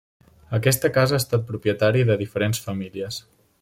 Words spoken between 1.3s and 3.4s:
propietari de diferents famílies.